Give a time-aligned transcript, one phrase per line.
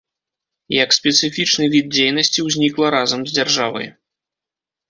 [0.83, 3.87] Як спецыфічны від дзейнасці ўзнікла разам з дзяржавай.